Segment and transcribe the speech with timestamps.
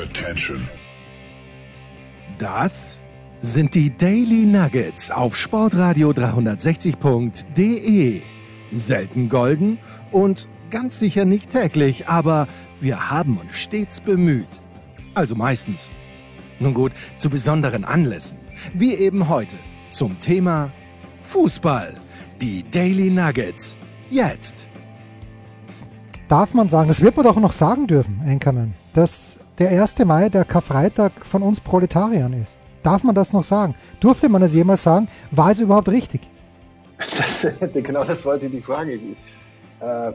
[0.00, 0.66] Attention.
[2.38, 3.02] Das
[3.42, 8.22] sind die Daily Nuggets auf Sportradio 360.de.
[8.72, 9.78] Selten golden
[10.10, 12.48] und ganz sicher nicht täglich, aber
[12.80, 14.48] wir haben uns stets bemüht.
[15.14, 15.90] Also meistens.
[16.60, 18.38] Nun gut, zu besonderen Anlässen,
[18.72, 19.56] wie eben heute
[19.90, 20.72] zum Thema
[21.24, 21.92] Fußball.
[22.40, 23.76] Die Daily Nuggets.
[24.08, 24.66] Jetzt.
[26.28, 29.98] Darf man sagen, das wird man doch noch sagen dürfen, Enkermann, dass der 1.
[30.06, 32.56] Mai der Karfreitag von uns Proletariern ist.
[32.82, 33.74] Darf man das noch sagen?
[34.00, 35.06] Durfte man das jemals sagen?
[35.30, 36.22] War es überhaupt richtig?
[37.16, 38.94] Das, genau das wollte ich die Frage.
[38.94, 40.12] Äh,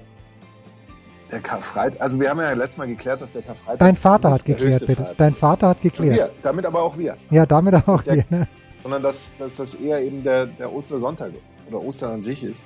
[1.32, 3.80] der Karfreitag, also wir haben ja letztes Mal geklärt, dass der Karfreitag.
[3.80, 4.96] Dein Vater hat geklärt, bitte.
[4.96, 5.18] Feiertag.
[5.18, 6.16] Dein Vater hat geklärt.
[6.16, 7.16] Wir, damit aber auch wir.
[7.30, 8.26] Ja, damit auch der, wir.
[8.30, 8.48] Ne?
[8.82, 11.32] Sondern dass, dass das eher eben der, der Ostersonntag
[11.68, 12.66] oder Ostern an sich ist.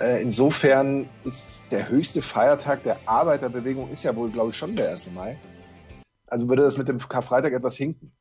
[0.00, 4.90] Äh, insofern ist der höchste Feiertag der Arbeiterbewegung ist ja wohl, glaube ich, schon der
[4.90, 5.12] 1.
[5.12, 5.36] Mai.
[6.26, 8.12] Also würde das mit dem Karfreitag etwas hinken.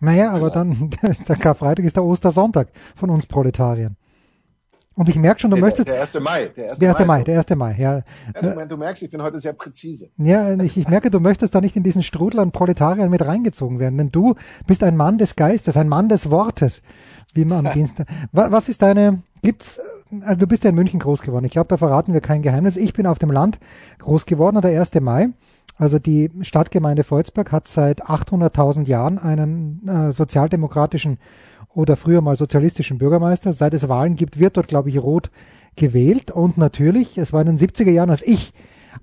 [0.00, 0.90] Naja, aber dann,
[1.28, 3.96] der Karfreitag ist der Ostersonntag von uns Proletariern.
[4.94, 5.88] Und ich merke schon, du der, möchtest.
[5.88, 6.20] Der 1.
[6.20, 6.50] Mai.
[6.56, 6.78] Der 1.
[6.78, 6.98] Der 1.
[6.98, 7.50] Mai, Mai, der 1.
[7.56, 8.02] Mai, ja.
[8.34, 10.10] Also, du merkst, ich bin heute sehr präzise.
[10.18, 13.78] Ja, ich, ich merke, du möchtest da nicht in diesen Strudel an Proletariern mit reingezogen
[13.78, 14.34] werden, denn du
[14.66, 16.82] bist ein Mann des Geistes, ein Mann des Wortes,
[17.32, 18.08] wie man am Dienstag.
[18.32, 19.80] Was ist deine, gibt's,
[20.22, 21.44] also du bist ja in München groß geworden.
[21.44, 22.76] Ich glaube, da verraten wir kein Geheimnis.
[22.76, 23.58] Ich bin auf dem Land
[24.00, 25.00] groß geworden und der 1.
[25.00, 25.30] Mai.
[25.80, 31.16] Also die Stadtgemeinde Volzberg hat seit 800.000 Jahren einen äh, sozialdemokratischen
[31.72, 33.54] oder früher mal sozialistischen Bürgermeister.
[33.54, 35.30] Seit es Wahlen gibt, wird dort, glaube ich, rot
[35.76, 36.32] gewählt.
[36.32, 38.52] Und natürlich, es war in den 70er Jahren, als ich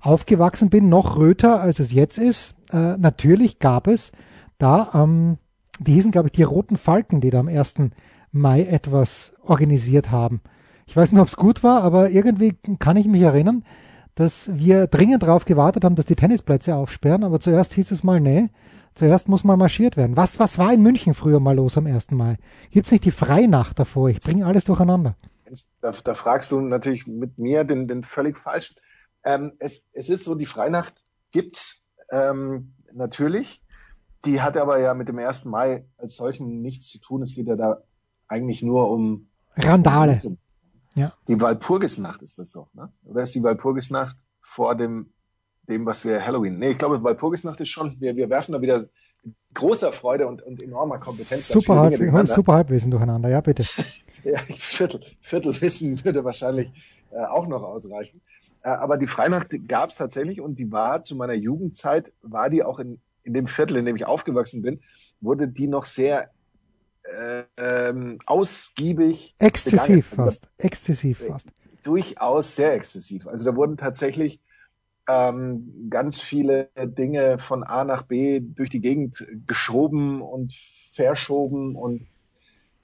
[0.00, 2.54] aufgewachsen bin, noch röter, als es jetzt ist.
[2.72, 4.12] Äh, natürlich gab es
[4.58, 5.38] da, ähm,
[5.80, 7.90] die hießen, glaube ich, die Roten Falken, die da am 1.
[8.30, 10.42] Mai etwas organisiert haben.
[10.86, 13.64] Ich weiß nicht, ob es gut war, aber irgendwie kann ich mich erinnern,
[14.18, 18.18] dass wir dringend darauf gewartet haben, dass die Tennisplätze aufsperren, aber zuerst hieß es mal,
[18.18, 18.50] nee,
[18.96, 20.16] zuerst muss mal marschiert werden.
[20.16, 22.10] Was, was war in München früher mal los am 1.
[22.10, 22.36] Mai?
[22.72, 24.08] Gibt's nicht die Freinacht davor?
[24.08, 25.14] Ich bringe alles durcheinander.
[25.80, 28.74] Da, da, fragst du natürlich mit mir den, den völlig falschen.
[29.22, 30.94] Ähm, es, es ist so, die Freinacht
[31.30, 33.62] gibt's ähm, natürlich.
[34.24, 35.44] Die hat aber ja mit dem 1.
[35.44, 37.22] Mai als solchen nichts zu tun.
[37.22, 37.82] Es geht ja da
[38.26, 40.16] eigentlich nur um Randale.
[40.24, 40.38] Um
[40.98, 41.12] ja.
[41.28, 42.92] Die Walpurgisnacht ist das doch, ne?
[43.04, 45.12] Oder ist die Walpurgisnacht vor dem,
[45.68, 46.58] dem, was wir Halloween?
[46.58, 48.86] Nee, ich glaube, Walpurgisnacht ist schon, wir, wir werfen da wieder
[49.54, 51.48] großer Freude und, und enormer Kompetenz.
[51.48, 51.96] Super, halb,
[52.28, 53.64] super Halbwissen durcheinander, ja, bitte.
[54.24, 56.70] ja, Viertel, Viertelwissen würde wahrscheinlich
[57.10, 58.20] äh, auch noch ausreichen.
[58.62, 62.62] Äh, aber die Freinacht gab es tatsächlich und die war zu meiner Jugendzeit, war die
[62.62, 64.80] auch in, in dem Viertel, in dem ich aufgewachsen bin,
[65.20, 66.30] wurde die noch sehr
[67.56, 69.34] ähm, ausgiebig.
[69.38, 70.26] Exzessiv begangen.
[70.30, 70.48] fast.
[70.58, 71.48] Exzessiv fast.
[71.84, 73.26] Durchaus sehr exzessiv.
[73.26, 74.40] Also da wurden tatsächlich
[75.08, 80.54] ähm, ganz viele Dinge von A nach B durch die Gegend geschoben und
[80.92, 82.06] verschoben und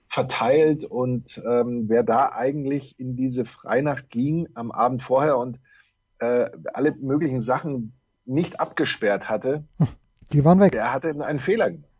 [0.08, 5.58] verteilt und ähm, wer da eigentlich in diese Freinacht ging am Abend vorher und
[6.20, 7.92] äh, alle möglichen Sachen
[8.24, 9.64] nicht abgesperrt hatte,
[10.32, 10.72] die waren weg.
[10.72, 11.90] Der hatte einen Fehler gemacht.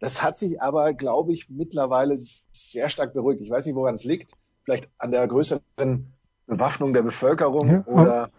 [0.00, 3.40] Das hat sich aber, glaube ich, mittlerweile sehr stark beruhigt.
[3.40, 4.32] Ich weiß nicht, woran es liegt.
[4.64, 6.12] Vielleicht an der größeren
[6.46, 8.30] Bewaffnung der Bevölkerung ja, oder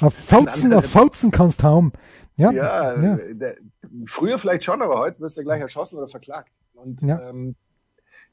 [0.00, 1.92] auf Fauzen, auf Fauzen kannst du haben.
[2.36, 3.18] Ja, ja, ja.
[3.34, 3.56] Der,
[4.06, 6.52] früher vielleicht schon, aber heute wirst du gleich erschossen oder verklagt.
[6.74, 7.28] Und ja.
[7.28, 7.56] ähm,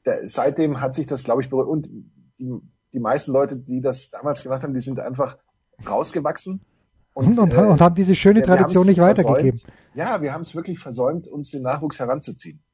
[0.05, 1.69] der, seitdem hat sich das, glaube ich, beruhigt.
[1.69, 1.89] Und
[2.39, 2.59] die,
[2.93, 5.37] die meisten Leute, die das damals gemacht haben, die sind einfach
[5.87, 6.61] rausgewachsen
[7.19, 9.59] und, und, äh, und haben diese schöne Tradition nicht weitergegeben.
[9.59, 12.61] Versäumt, ja, wir haben es wirklich versäumt, uns den Nachwuchs heranzuziehen.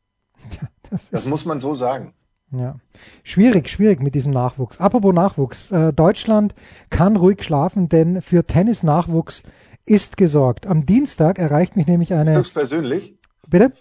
[0.62, 2.14] Ja, das, das muss man so sagen.
[2.52, 2.76] Ja,
[3.24, 4.80] schwierig, schwierig mit diesem Nachwuchs.
[4.80, 6.54] Apropos Nachwuchs, äh, Deutschland
[6.92, 9.42] kann ruhig schlafen, denn für Tennis-Nachwuchs
[9.86, 10.68] ist gesorgt.
[10.68, 12.36] Am Dienstag erreicht mich nämlich eine.
[12.36, 13.18] Höchstpersönlich?
[13.50, 13.72] Bitte?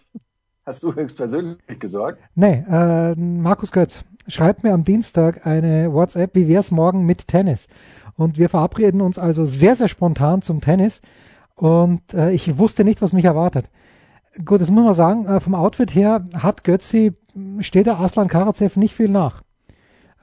[0.64, 2.18] Hast du höchstpersönlich gesorgt?
[2.34, 7.68] Nee, äh, Markus Götz schreibt mir am Dienstag eine WhatsApp, wie wär's morgen mit Tennis?
[8.16, 11.00] Und wir verabreden uns also sehr, sehr spontan zum Tennis.
[11.56, 13.70] Und äh, ich wusste nicht, was mich erwartet.
[14.44, 17.12] Gut, das muss man sagen, äh, vom Outfit her hat Götzi,
[17.60, 19.42] steht der Aslan Karacev nicht viel nach.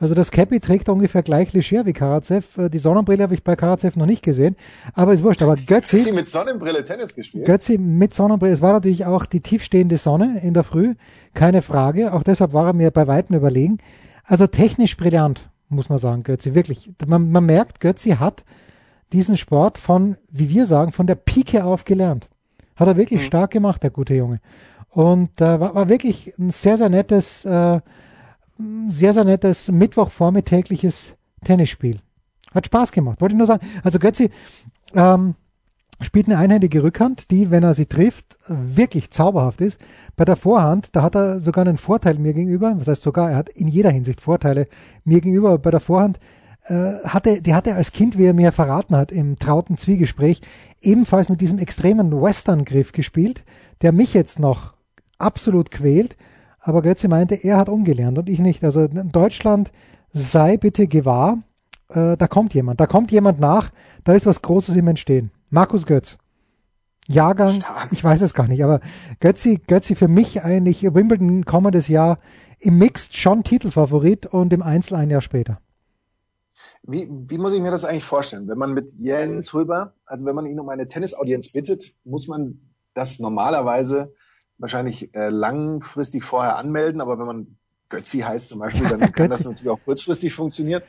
[0.02, 2.58] Also das Cappy trägt ungefähr gleich leger wie Karacev.
[2.58, 4.56] Äh, die Sonnenbrille habe ich bei Karacev noch nicht gesehen,
[4.94, 5.44] aber ist wurscht.
[5.44, 5.98] Aber Götzi...
[5.98, 7.46] Götzi mit Sonnenbrille Tennis gespielt?
[7.46, 8.52] Götzi mit Sonnenbrille.
[8.52, 10.96] Es war natürlich auch die tiefstehende Sonne in der Früh,
[11.36, 12.14] keine Frage.
[12.14, 13.78] Auch deshalb war er mir bei Weitem überlegen.
[14.24, 16.54] Also technisch brillant, muss man sagen, Götzi.
[16.54, 16.92] Wirklich.
[17.06, 18.44] Man, man merkt, Götzi hat
[19.14, 22.30] diesen Sport von, wie wir sagen, von der Pike auf gelernt.
[22.76, 23.26] Hat er wirklich mhm.
[23.26, 24.40] stark gemacht, der gute Junge.
[24.90, 27.80] Und äh, war, war wirklich ein sehr, sehr nettes, äh,
[28.90, 32.00] sehr, sehr nettes Mittwochvormittägliches Tennisspiel.
[32.54, 33.66] Hat Spaß gemacht, wollte ich nur sagen.
[33.84, 34.30] Also Götzi,
[34.94, 35.36] ähm,
[36.02, 39.80] spielt eine einhändige Rückhand, die, wenn er sie trifft, wirklich zauberhaft ist.
[40.16, 42.74] Bei der Vorhand, da hat er sogar einen Vorteil mir gegenüber.
[42.78, 44.68] Was heißt sogar, er hat in jeder Hinsicht Vorteile
[45.04, 45.58] mir gegenüber.
[45.58, 46.20] Bei der Vorhand
[46.66, 50.42] äh, hatte, die hatte er als Kind, wie er mir verraten hat, im trauten Zwiegespräch,
[50.82, 53.44] ebenfalls mit diesem extremen Western-Griff gespielt,
[53.82, 54.74] der mich jetzt noch
[55.18, 56.18] absolut quält.
[56.60, 58.64] Aber Götze meinte, er hat umgelernt und ich nicht.
[58.64, 59.72] Also Deutschland
[60.14, 61.40] sei bitte gewahr,
[61.90, 63.72] äh, da kommt jemand, da kommt jemand nach,
[64.04, 65.32] da ist was Großes im Entstehen.
[65.52, 66.18] Markus Götz.
[67.10, 67.92] Jahrgang, Stark.
[67.92, 68.80] ich weiß es gar nicht, aber
[69.20, 72.20] Götzi, Götzi für mich eigentlich Wimbledon kommendes Jahr
[72.60, 75.60] im Mixed schon Titelfavorit und im Einzel ein Jahr später.
[76.84, 78.48] Wie, wie muss ich mir das eigentlich vorstellen?
[78.48, 82.62] Wenn man mit Jens Röber, also wenn man ihn um eine Tennisaudienz bittet, muss man
[82.94, 84.14] das normalerweise
[84.58, 87.58] wahrscheinlich äh, langfristig vorher anmelden, aber wenn man
[87.90, 90.84] Götzi heißt zum Beispiel, dann kann das natürlich auch kurzfristig funktionieren.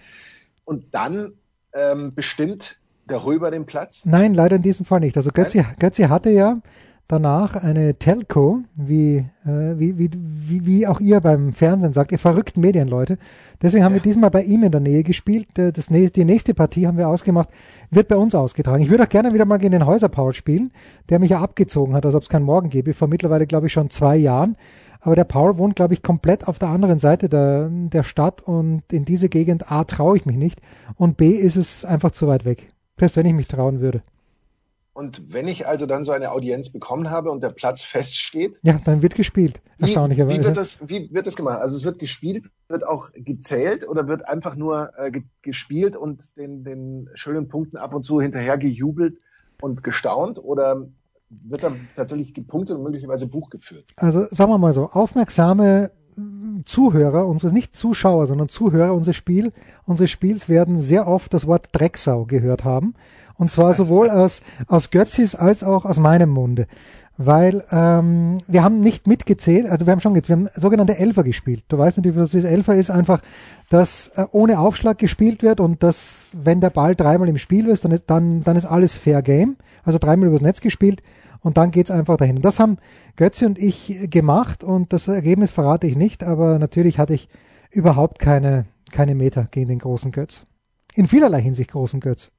[0.64, 1.32] Und dann
[1.72, 4.04] ähm, bestimmt der Röber den Platz?
[4.04, 5.16] Nein, leider in diesem Fall nicht.
[5.16, 6.60] Also Götzi, Götzi hatte ja
[7.08, 12.18] danach eine Telco, wie, äh, wie, wie, wie, wie auch ihr beim Fernsehen sagt, ihr
[12.18, 13.18] verrückten Medienleute.
[13.60, 14.02] Deswegen haben ja.
[14.02, 15.58] wir diesmal bei ihm in der Nähe gespielt.
[15.58, 17.50] Äh, das, die nächste Partie haben wir ausgemacht,
[17.90, 18.82] wird bei uns ausgetragen.
[18.82, 20.72] Ich würde auch gerne wieder mal gegen den Häuser Paul spielen,
[21.10, 23.72] der mich ja abgezogen hat, als ob es keinen Morgen gäbe, vor mittlerweile, glaube ich,
[23.74, 24.56] schon zwei Jahren.
[25.00, 28.84] Aber der Paul wohnt, glaube ich, komplett auf der anderen Seite der, der Stadt und
[28.92, 30.60] in diese Gegend A traue ich mich nicht
[30.94, 32.71] und B ist es einfach zu weit weg.
[33.02, 34.00] Selbst wenn ich mich trauen würde.
[34.92, 38.60] Und wenn ich also dann so eine Audienz bekommen habe und der Platz feststeht.
[38.62, 39.60] Ja, dann wird gespielt.
[39.80, 40.36] Erstaunlicherweise.
[40.36, 41.58] Wie, wie, wird, das, wie wird das gemacht?
[41.58, 45.10] Also es wird gespielt, wird auch gezählt oder wird einfach nur äh,
[45.42, 49.18] gespielt und den, den schönen Punkten ab und zu hinterher gejubelt
[49.60, 50.38] und gestaunt?
[50.38, 50.86] Oder
[51.28, 53.86] wird dann tatsächlich gepunktet und möglicherweise Buch geführt?
[53.96, 55.90] Also sagen wir mal so, aufmerksame
[56.64, 59.52] Zuhörer, unsere nicht Zuschauer, sondern Zuhörer unseres Spiel,
[59.86, 62.94] unseres Spiels werden sehr oft das Wort Drecksau gehört haben.
[63.36, 66.66] Und zwar sowohl aus, aus Götzis als auch aus meinem Munde.
[67.18, 71.22] Weil ähm, wir haben nicht mitgezählt, also wir haben schon gezählt, wir haben sogenannte Elfer
[71.22, 71.64] gespielt.
[71.68, 73.20] Du weißt natürlich, was das Elfer ist, einfach,
[73.68, 77.84] dass äh, ohne Aufschlag gespielt wird und dass, wenn der Ball dreimal im Spiel ist,
[77.84, 79.56] dann dann, dann ist alles Fair Game.
[79.84, 81.02] Also dreimal übers Netz gespielt
[81.42, 82.36] und dann geht's einfach dahin.
[82.36, 82.78] Und das haben
[83.16, 87.28] Götze und ich gemacht und das Ergebnis verrate ich nicht, aber natürlich hatte ich
[87.70, 90.46] überhaupt keine, keine Meter gegen den großen Götz.
[90.94, 92.30] In vielerlei Hinsicht großen Götz.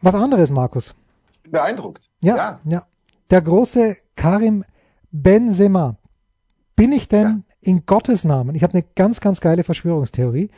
[0.00, 0.94] Was anderes, Markus.
[1.32, 2.08] Ich bin beeindruckt.
[2.22, 2.60] Ja, ja.
[2.64, 2.86] ja.
[3.30, 4.64] Der große Karim
[5.10, 5.96] Benzema.
[6.76, 7.40] Bin ich denn ja.
[7.60, 8.54] in Gottes Namen?
[8.54, 10.50] Ich habe eine ganz, ganz geile Verschwörungstheorie.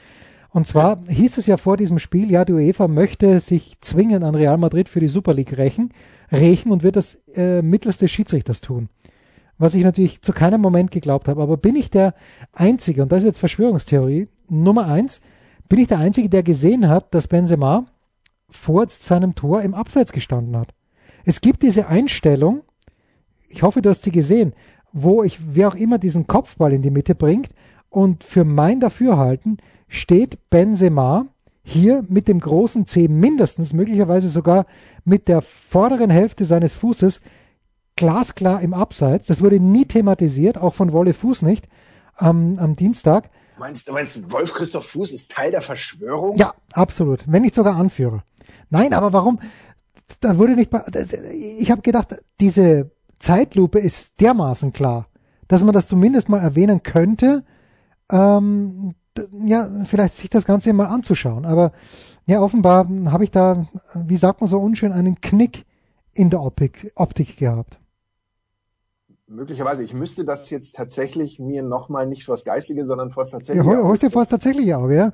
[0.50, 1.12] Und zwar ja.
[1.12, 4.88] hieß es ja vor diesem Spiel, ja, die UEFA möchte sich zwingend an Real Madrid
[4.88, 5.92] für die Super League rächen
[6.30, 8.88] rächen und wird das äh, mittels des Schiedsrichters tun.
[9.58, 11.42] Was ich natürlich zu keinem Moment geglaubt habe.
[11.42, 12.14] Aber bin ich der
[12.52, 15.20] Einzige, und das ist jetzt Verschwörungstheorie Nummer eins,
[15.68, 17.86] bin ich der Einzige, der gesehen hat, dass Benzema
[18.48, 20.74] vor seinem Tor im Abseits gestanden hat.
[21.24, 22.62] Es gibt diese Einstellung,
[23.48, 24.54] ich hoffe, du hast sie gesehen,
[24.92, 27.50] wo ich, wer auch immer diesen Kopfball in die Mitte bringt
[27.88, 31.26] und für mein Dafürhalten steht Benzema
[31.62, 34.66] hier mit dem großen C mindestens, möglicherweise sogar
[35.04, 37.20] mit der vorderen Hälfte seines Fußes
[37.96, 39.26] glasklar im Abseits.
[39.26, 41.68] Das wurde nie thematisiert, auch von Wolle Fuß nicht
[42.20, 43.30] ähm, am Dienstag.
[43.58, 46.36] Meinst du, meinst Wolf Christoph Fuß ist Teil der Verschwörung?
[46.36, 47.24] Ja, absolut.
[47.26, 48.24] Wenn nicht sogar Anführer.
[48.70, 49.38] Nein, aber warum?
[50.20, 50.70] Da wurde nicht.
[51.58, 55.08] Ich habe gedacht, diese Zeitlupe ist dermaßen klar,
[55.46, 57.44] dass man das zumindest mal erwähnen könnte.
[58.10, 58.94] Ähm,
[59.44, 61.44] ja, vielleicht sich das Ganze mal anzuschauen.
[61.44, 61.72] Aber
[62.26, 65.64] ja, offenbar habe ich da, wie sagt man so unschön, einen Knick
[66.14, 67.78] in der Optik, Optik gehabt.
[69.26, 69.84] Möglicherweise.
[69.84, 73.68] Ich müsste das jetzt tatsächlich mir nochmal nicht vors Geistige, sondern vors Tatsächliche.
[73.68, 75.12] Ja, holst dir vors Tatsächliche Auge, ja.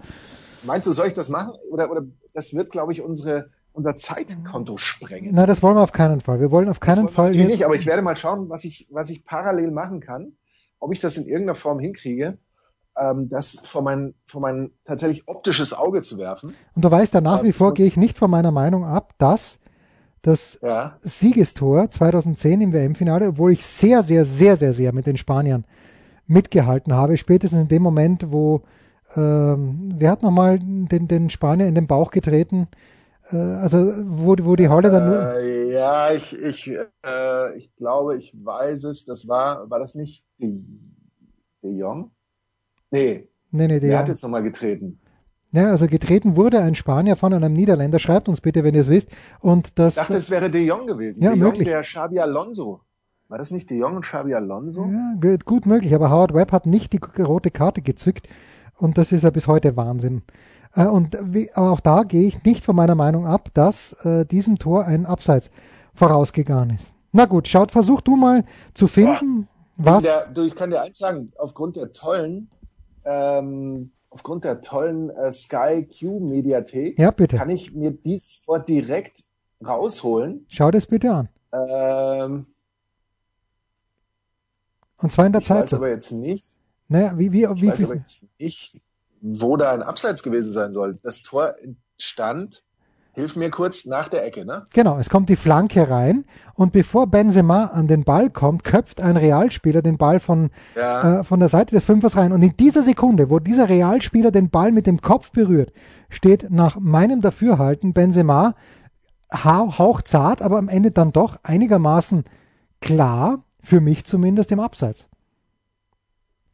[0.64, 1.52] Meinst du, soll ich das machen?
[1.70, 5.34] Oder, oder das wird, glaube ich, unsere, unser Zeitkonto sprengen.
[5.34, 6.40] Na, das wollen wir auf keinen Fall.
[6.40, 7.26] Wir wollen auf keinen Fall.
[7.26, 10.32] Natürlich nicht, aber ich werde mal schauen, was ich, was ich parallel machen kann,
[10.78, 12.38] ob ich das in irgendeiner Form hinkriege
[12.98, 16.54] ähm, das vor mein, vor mein tatsächlich optisches Auge zu werfen.
[16.74, 19.58] Und du weißt, da nach wie vor gehe ich nicht von meiner Meinung ab, dass
[20.22, 20.96] das ja.
[21.02, 25.64] Siegestor 2010 im WM-Finale, obwohl ich sehr, sehr, sehr, sehr, sehr mit den Spaniern
[26.26, 28.62] mitgehalten habe, spätestens in dem Moment, wo
[29.14, 32.66] ähm, wer hat nochmal den, den Spanier in den Bauch getreten,
[33.30, 35.34] äh, also wo, wo die Holländer nur...
[35.36, 40.24] Äh, ja, ich, ich, äh, ich glaube, ich weiß es, das war, war das nicht
[40.40, 40.66] De,
[41.62, 42.10] De Jong?
[42.90, 43.28] Nee.
[43.50, 45.00] Nee, nee, der Wer hat jetzt nochmal getreten?
[45.52, 47.98] Ja, also getreten wurde ein Spanier von einem Niederländer.
[47.98, 49.08] Schreibt uns bitte, wenn ihr es wisst.
[49.40, 51.22] Und das, ich dachte, es wäre De Jong gewesen.
[51.22, 51.66] Ja, De möglich.
[51.66, 52.80] der Xabi Alonso.
[53.28, 54.84] War das nicht De Jong und Xabi Alonso?
[54.86, 55.94] Ja, gut möglich.
[55.94, 58.28] Aber Howard Webb hat nicht die rote Karte gezückt.
[58.76, 60.22] Und das ist ja bis heute Wahnsinn.
[60.74, 61.16] Äh, und
[61.56, 65.50] auch da gehe ich nicht von meiner Meinung ab, dass äh, diesem Tor ein Abseits
[65.94, 66.92] vorausgegangen ist.
[67.12, 70.02] Na gut, schaut, versuch du mal zu finden, was.
[70.02, 72.50] Der, du, ich kann dir eins sagen, aufgrund der tollen,
[73.06, 77.36] ähm, aufgrund der tollen äh, Sky Q Mediathek ja, bitte.
[77.36, 79.24] kann ich mir dieses Tor direkt
[79.66, 80.44] rausholen.
[80.48, 81.28] Schau das bitte an.
[81.52, 82.46] Ähm,
[84.98, 85.64] Und zwar in der ich Zeit.
[85.64, 86.44] weiß aber jetzt nicht,
[86.88, 88.00] Naja, wie, wie, ich wie weiß aber viel?
[88.00, 88.80] jetzt nicht,
[89.20, 90.96] wo da ein Abseits gewesen sein soll.
[91.02, 91.54] Das Tor
[91.98, 92.62] stand,
[93.16, 94.66] hilf mir kurz, nach der Ecke, ne?
[94.74, 99.16] Genau, es kommt die Flanke rein und bevor Benzema an den Ball kommt, köpft ein
[99.16, 101.20] Realspieler den Ball von, Ja.
[101.20, 102.32] äh, von der Seite des Fünfers rein.
[102.32, 105.72] Und in dieser Sekunde, wo dieser Realspieler den Ball mit dem Kopf berührt,
[106.10, 108.54] steht nach meinem Dafürhalten Benzema
[109.32, 112.24] hau- hauchzart, aber am Ende dann doch einigermaßen
[112.80, 115.08] klar, für mich zumindest, im Abseits.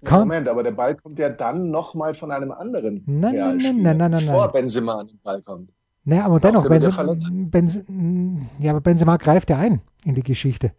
[0.05, 3.83] Kann, Moment, aber der Ball kommt ja dann nochmal von einem anderen Nein, nein, nein,
[3.83, 4.53] nein, nein, nein, bevor nein.
[4.53, 5.73] Benzema an den Ball kommt.
[6.05, 7.51] Naja, aber dennoch, Benzema, verlängert.
[7.51, 7.85] Benz,
[8.59, 10.73] ja, aber Benzema greift ja ein in die Geschichte.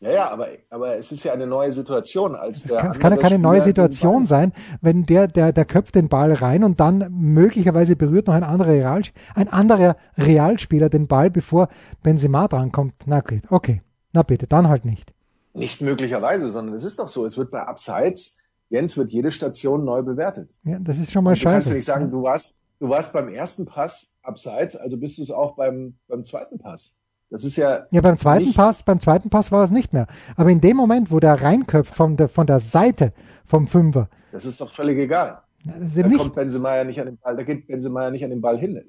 [0.00, 2.98] Ja, ja, aber, aber es ist ja eine neue Situation, als der Es kann, es
[2.98, 6.32] kann ja keine neue Spieler den Situation sein, wenn der, der, der köpft den Ball
[6.32, 9.02] rein und dann möglicherweise berührt noch ein anderer, Real,
[9.36, 11.68] ein anderer Realspieler den Ball, bevor
[12.02, 12.94] Benzema drankommt.
[13.06, 13.82] Na gut, okay.
[14.12, 15.14] Na bitte, dann halt nicht.
[15.54, 18.38] Nicht möglicherweise, sondern es ist doch so, es wird bei Abseits,
[18.70, 20.50] Jens, wird jede Station neu bewertet.
[20.64, 21.68] Ja, das ist schon mal Du kannst scheiße.
[21.70, 25.30] ja nicht sagen, du warst, du warst beim ersten Pass Abseits, also bist du es
[25.30, 26.98] auch beim, beim zweiten Pass.
[27.30, 30.08] Das ist ja, Ja, beim zweiten Pass, beim zweiten Pass war es nicht mehr.
[30.36, 33.12] Aber in dem Moment, wo der reinköpft von der, von der Seite
[33.46, 35.42] vom Fünfer, das ist doch völlig egal.
[35.64, 38.30] ist Da kommt Benzema ja nicht an den Ball, da geht Benzema ja nicht an
[38.30, 38.82] den Ball hin.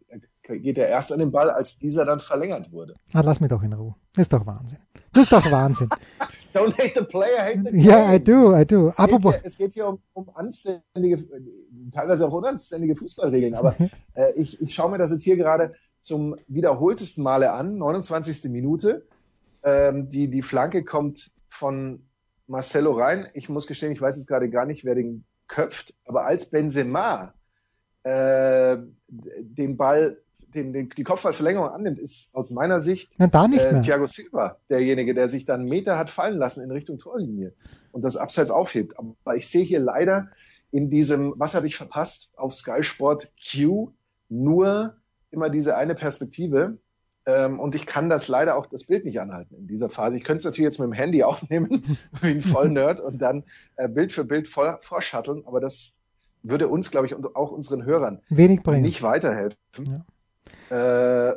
[0.43, 2.95] Geht er erst an den Ball, als dieser dann verlängert wurde.
[3.13, 3.95] ah, lass mich doch in Ruhe.
[4.13, 4.77] Das ist doch Wahnsinn.
[5.13, 5.89] Das ist doch Wahnsinn.
[6.53, 7.79] Don't hate the player, hate the game.
[7.79, 8.87] Ja, I do, I do.
[8.87, 11.17] Es geht, Apropos, hier, es geht hier um, um anständige,
[11.91, 13.75] teilweise auch unanständige Fußballregeln, aber
[14.15, 18.51] äh, ich, ich schaue mir das jetzt hier gerade zum wiederholtesten Male an, 29.
[18.51, 19.07] Minute.
[19.63, 22.05] Ähm, die, die Flanke kommt von
[22.47, 23.27] Marcelo rein.
[23.33, 27.33] Ich muss gestehen, ich weiß jetzt gerade gar nicht, wer den köpft, aber als Benzema
[28.03, 30.17] äh, den Ball,
[30.53, 33.81] den, den, die Kopfballverlängerung annimmt, ist aus meiner Sicht na, da nicht äh, mehr.
[33.81, 37.53] Thiago Silva, derjenige, der sich dann Meter hat fallen lassen in Richtung Torlinie
[37.91, 38.97] und das Abseits aufhebt.
[38.97, 40.29] Aber ich sehe hier leider
[40.71, 43.93] in diesem, was habe ich verpasst, auf Sky Sport Q
[44.29, 44.95] nur
[45.31, 46.77] immer diese eine Perspektive.
[47.25, 50.17] Ähm, und ich kann das leider auch das Bild nicht anhalten in dieser Phase.
[50.17, 53.43] Ich könnte es natürlich jetzt mit dem Handy aufnehmen, wie ein Vollnerd und dann
[53.75, 55.99] äh, Bild für Bild vor, vorschatteln, aber das
[56.41, 58.81] würde uns, glaube ich, und auch unseren Hörern Wenig bringen.
[58.81, 60.03] nicht weiterhelfen.
[60.69, 61.33] Äh,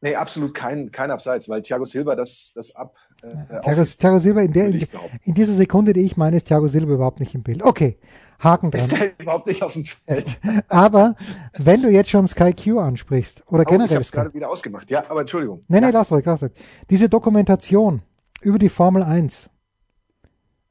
[0.00, 2.94] nee, absolut kein, kein Abseits, weil Thiago Silva das, das ab.
[3.22, 4.88] Äh, Thiago, aufhebt, Thiago Silva, in, der, in, ich
[5.24, 7.62] in dieser Sekunde, die ich meine, ist Thiago Silva überhaupt nicht im Bild.
[7.62, 7.98] Okay,
[8.38, 9.00] Haken Ist dran.
[9.00, 10.40] der überhaupt nicht auf dem Feld?
[10.68, 11.14] Aber
[11.58, 14.16] wenn du jetzt schon Sky Q ansprichst oder Oh, ich generell habe es Sky.
[14.16, 14.90] gerade wieder ausgemacht.
[14.90, 15.62] Ja, aber Entschuldigung.
[15.68, 16.52] Nee, nee, ja, lass ruhig, lass ruhig.
[16.88, 18.00] Diese Dokumentation
[18.40, 19.50] über die Formel 1,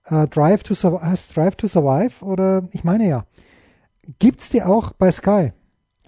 [0.05, 3.25] äh, Drive, to Survive, Drive to Survive oder ich meine ja,
[4.17, 5.53] gibt's die auch bei Sky?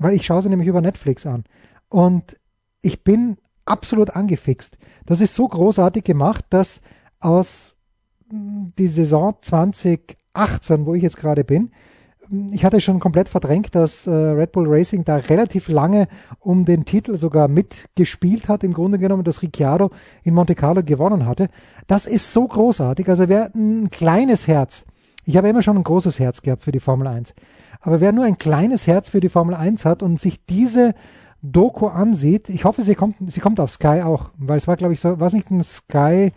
[0.02, 1.44] Weil ich schaue sie nämlich über Netflix an.
[1.90, 2.38] Und
[2.82, 4.78] ich bin absolut angefixt.
[5.06, 6.82] Das ist so großartig gemacht, dass
[7.20, 7.76] aus
[8.32, 11.72] mh, die Saison 2018, wo ich jetzt gerade bin,
[12.30, 16.08] mh, ich hatte schon komplett verdrängt, dass äh, Red Bull Racing da relativ lange
[16.40, 19.92] um den Titel sogar mitgespielt hat, im Grunde genommen, dass Ricciardo
[20.24, 21.50] in Monte Carlo gewonnen hatte.
[21.86, 23.08] Das ist so großartig.
[23.08, 24.84] Also wer ein kleines Herz,
[25.26, 27.36] ich habe immer schon ein großes Herz gehabt für die Formel 1,
[27.82, 30.94] aber wer nur ein kleines Herz für die Formel 1 hat und sich diese
[31.42, 34.94] Doku ansieht, ich hoffe, sie kommt, sie kommt auf Sky auch, weil es war, glaube
[34.94, 36.32] ich, so, war es nicht ein Sky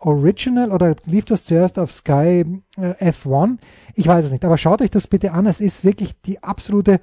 [0.00, 2.44] Original oder lief das zuerst auf Sky
[2.76, 3.58] äh, F1?
[3.94, 5.46] Ich weiß es nicht, aber schaut euch das bitte an.
[5.46, 7.00] Es ist wirklich die absolute,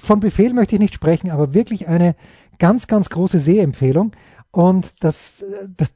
[0.00, 2.16] von Befehl möchte ich nicht sprechen, aber wirklich eine
[2.58, 4.12] ganz, ganz große Sehempfehlung.
[4.50, 5.90] Und das, äh, das,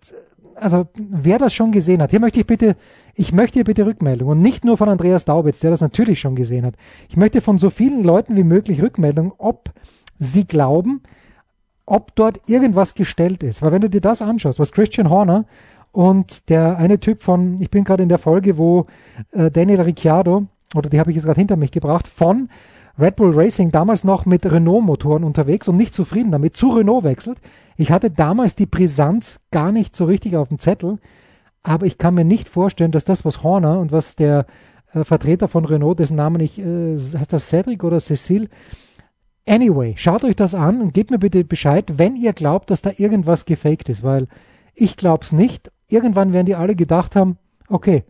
[0.57, 2.77] also wer das schon gesehen hat, hier möchte ich bitte,
[3.15, 6.37] ich möchte hier bitte Rückmeldung und nicht nur von Andreas Daubitz, der das natürlich schon
[6.37, 6.75] gesehen hat.
[7.09, 9.71] Ich möchte von so vielen Leuten wie möglich Rückmeldung, ob
[10.19, 11.03] sie glauben,
[11.85, 13.63] ob dort irgendwas gestellt ist.
[13.63, 15.45] Weil wenn du dir das anschaust, was Christian Horner
[15.93, 18.87] und der eine Typ von, ich bin gerade in der Folge, wo
[19.33, 22.49] äh, Daniel Ricciardo, oder die habe ich jetzt gerade hinter mich gebracht, von
[22.99, 27.41] Red Bull Racing damals noch mit Renault-Motoren unterwegs und nicht zufrieden damit, zu Renault wechselt.
[27.77, 30.99] Ich hatte damals die Brisanz gar nicht so richtig auf dem Zettel,
[31.63, 34.47] aber ich kann mir nicht vorstellen, dass das, was Horner und was der
[34.93, 38.49] äh, Vertreter von Renault, dessen Namen ich, äh, heißt das Cedric oder Cecil,
[39.49, 42.91] Anyway, schaut euch das an und gebt mir bitte Bescheid, wenn ihr glaubt, dass da
[42.97, 44.27] irgendwas gefaked ist, weil
[44.75, 45.71] ich glaube es nicht.
[45.89, 47.39] Irgendwann werden die alle gedacht haben,
[47.69, 48.03] okay,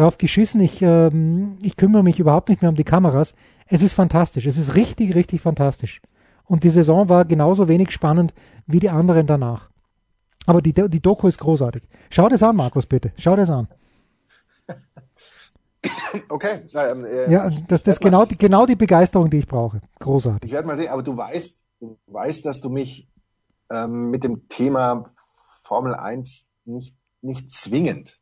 [0.00, 3.34] drauf geschissen, ich, ähm, ich kümmere mich überhaupt nicht mehr um die Kameras.
[3.66, 4.46] Es ist fantastisch.
[4.46, 6.00] Es ist richtig, richtig fantastisch.
[6.44, 8.34] Und die Saison war genauso wenig spannend
[8.66, 9.70] wie die anderen danach.
[10.46, 11.82] Aber die, die Doku ist großartig.
[12.10, 13.12] Schau das an, Markus, bitte.
[13.16, 13.68] Schau das an.
[16.28, 16.60] Okay.
[16.74, 19.80] Ähm, äh, ja, das, das ist genau die, genau die Begeisterung, die ich brauche.
[20.00, 20.50] Großartig.
[20.50, 23.08] Ich werde mal sehen, aber du weißt, du weißt, dass du mich
[23.70, 25.04] ähm, mit dem Thema
[25.62, 28.19] Formel 1 nicht, nicht zwingend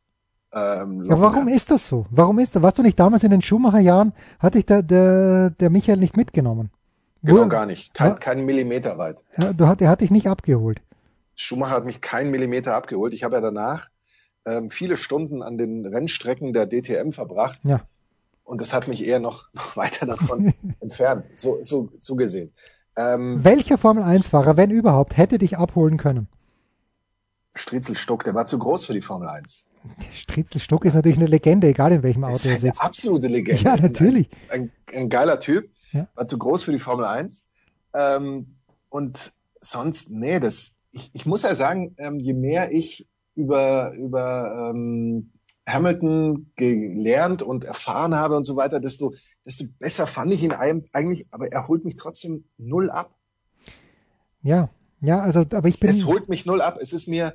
[0.51, 2.05] ähm, ja, warum ist das so?
[2.09, 2.63] Warum ist das?
[2.63, 6.71] Warst du nicht damals in den Schumacher-Jahren, hatte ich der, der, der Michael nicht mitgenommen?
[7.21, 7.93] Genau, Wo, gar nicht.
[7.93, 9.23] Kein, ja, keinen Millimeter weit.
[9.37, 10.81] Ja, du hat, er hat dich nicht abgeholt.
[11.35, 13.13] Schumacher hat mich keinen Millimeter abgeholt.
[13.13, 13.89] Ich habe ja danach
[14.45, 17.59] ähm, viele Stunden an den Rennstrecken der DTM verbracht.
[17.63, 17.81] Ja.
[18.43, 22.51] Und das hat mich eher noch, noch weiter davon entfernt, so, so, so gesehen.
[22.95, 26.27] Ähm, Welcher Formel 1-Fahrer, wenn überhaupt, hätte dich abholen können?
[27.53, 29.65] Striezelstuck, der war zu groß für die Formel 1.
[30.11, 32.81] Striezelstuck ist natürlich eine Legende, egal in welchem Auto er sitzt.
[32.81, 33.61] Eine absolute Legende.
[33.63, 34.29] Ja, natürlich.
[34.49, 36.07] Ein, ein, ein geiler Typ, ja.
[36.15, 37.45] war zu groß für die Formel 1.
[37.93, 38.55] Ähm,
[38.89, 44.71] und sonst, nee, das, ich, ich muss ja sagen, ähm, je mehr ich über, über
[44.73, 45.31] ähm,
[45.67, 49.13] Hamilton gelernt und erfahren habe und so weiter, desto,
[49.45, 53.15] desto besser fand ich ihn eigentlich, aber er holt mich trotzdem null ab.
[54.41, 54.69] Ja,
[55.01, 55.89] ja, also, aber ich bin.
[55.89, 56.77] Es, es holt mich null ab.
[56.81, 57.33] Es ist mir,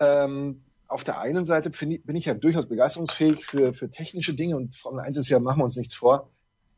[0.00, 4.74] ähm, auf der einen Seite bin ich ja durchaus begeisterungsfähig für, für technische Dinge und
[4.74, 6.30] Formel 1 ist ja, machen wir uns nichts vor,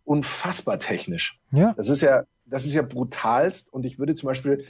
[0.04, 1.40] unfassbar technisch.
[1.50, 1.74] Ja.
[1.76, 4.66] Das ist ja, das ist ja brutalst und ich würde zum Beispiel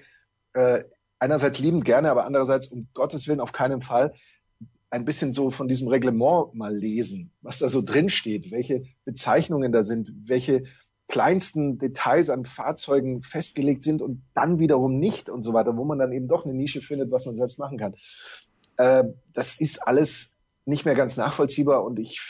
[0.55, 0.85] äh,
[1.19, 4.15] einerseits liebend gerne, aber andererseits um Gottes Willen auf keinen Fall
[4.91, 9.73] ein bisschen so von diesem Reglement mal lesen, was da so drin steht, welche Bezeichnungen
[9.73, 10.65] da sind, welche
[11.09, 15.99] kleinsten Details an Fahrzeugen festgelegt sind und dann wiederum nicht und so weiter, wo man
[15.99, 17.95] dann eben doch eine Nische findet, was man selbst machen kann.
[18.77, 20.33] Äh, das ist alles
[20.65, 22.21] nicht mehr ganz nachvollziehbar und ich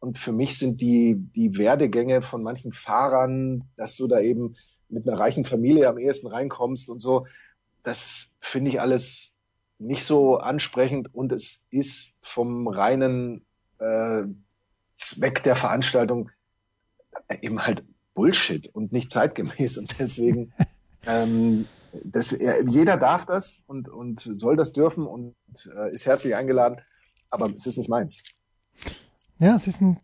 [0.00, 4.56] und für mich sind die die Werdegänge von manchen Fahrern, dass du da eben
[4.88, 7.26] mit einer reichen Familie am ehesten reinkommst und so,
[7.82, 9.36] das finde ich alles
[9.78, 13.44] nicht so ansprechend und es ist vom reinen
[13.78, 14.24] äh,
[14.94, 16.30] Zweck der Veranstaltung
[17.40, 20.52] eben halt Bullshit und nicht zeitgemäß und deswegen
[21.06, 21.66] ähm,
[22.04, 25.34] das, jeder darf das und, und soll das dürfen und
[25.76, 26.80] äh, ist herzlich eingeladen,
[27.30, 28.22] aber es ist nicht meins.
[29.38, 29.98] Ja, es ist ein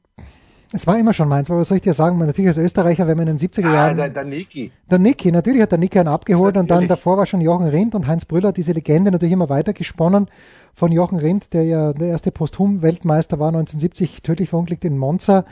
[0.73, 2.19] es war immer schon meins, aber was soll ich dir sagen?
[2.19, 4.01] natürlich als Österreicher, wenn man in den 70er Jahren.
[4.01, 4.73] Ah, der, der Niki.
[4.91, 6.71] Der Niki, natürlich hat der Niki einen abgeholt natürlich.
[6.73, 9.73] und dann davor war schon Jochen Rindt und Heinz Brüller, diese Legende natürlich immer weiter
[9.73, 10.29] gesponnen
[10.75, 15.45] von Jochen Rindt, der ja der erste Posthum-Weltmeister war 1970, tödlich verunglückt in Monza.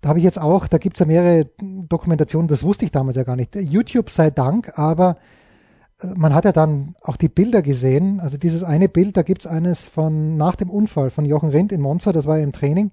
[0.00, 3.16] Da habe ich jetzt auch, da gibt es ja mehrere Dokumentationen, das wusste ich damals
[3.16, 3.54] ja gar nicht.
[3.54, 5.16] YouTube sei Dank, aber
[6.02, 8.20] man hat ja dann auch die Bilder gesehen.
[8.20, 11.72] Also dieses eine Bild, da gibt es eines von nach dem Unfall von Jochen Rindt
[11.72, 12.92] in Monza, das war ja im Training.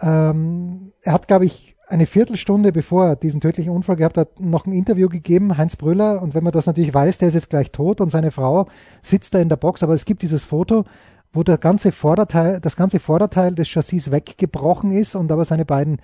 [0.00, 4.66] Ähm, er hat, glaube ich, eine Viertelstunde bevor er diesen tödlichen Unfall gehabt hat, noch
[4.66, 6.22] ein Interview gegeben, Heinz Brüller.
[6.22, 8.66] Und wenn man das natürlich weiß, der ist jetzt gleich tot und seine Frau
[9.02, 9.82] sitzt da in der Box.
[9.82, 10.84] Aber es gibt dieses Foto,
[11.32, 16.00] wo der ganze Vorderteil, das ganze Vorderteil des Chassis weggebrochen ist und aber seine beiden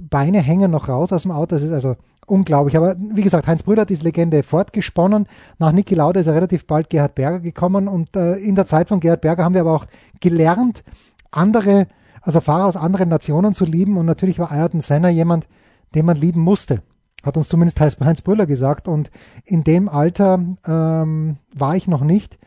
[0.00, 1.54] Beine hängen noch raus aus dem Auto.
[1.54, 2.76] Das ist also unglaublich.
[2.76, 5.26] Aber wie gesagt, Heinz Brüder hat diese Legende fortgesponnen.
[5.58, 8.88] Nach Niki Lauda ist er relativ bald Gerhard Berger gekommen und äh, in der Zeit
[8.88, 9.86] von Gerhard Berger haben wir aber auch
[10.20, 10.84] gelernt,
[11.30, 11.86] andere,
[12.20, 15.46] also Fahrer aus anderen Nationen zu lieben und natürlich war Ayrton Senna jemand,
[15.94, 16.82] den man lieben musste.
[17.24, 19.10] Hat uns zumindest Heinz Brüller gesagt und
[19.44, 22.38] in dem Alter ähm, war ich noch nicht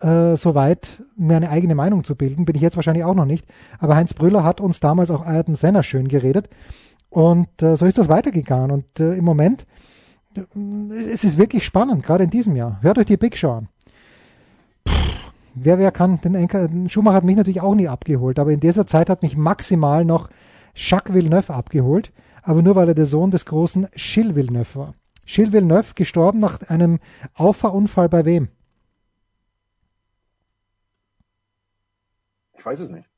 [0.00, 2.44] äh, so weit, mir eine eigene Meinung zu bilden.
[2.44, 3.46] Bin ich jetzt wahrscheinlich auch noch nicht.
[3.78, 6.48] Aber Heinz Brüller hat uns damals auch Ayrton Senna schön geredet.
[7.10, 8.70] Und äh, so ist das weitergegangen.
[8.70, 9.66] Und äh, im Moment,
[10.36, 10.42] äh,
[11.12, 12.78] es ist wirklich spannend, gerade in diesem Jahr.
[12.82, 13.68] Hört euch die Big Show an.
[14.86, 18.60] Pff, wer, wer kann, den, Enker, Schumacher hat mich natürlich auch nie abgeholt, aber in
[18.60, 20.28] dieser Zeit hat mich maximal noch
[20.74, 24.94] Jacques Villeneuve abgeholt, aber nur weil er der Sohn des großen Gilles Villeneuve war.
[25.26, 27.00] Gilles Villeneuve gestorben nach einem
[27.34, 28.48] Auffahrunfall bei wem?
[32.56, 33.08] Ich weiß es nicht.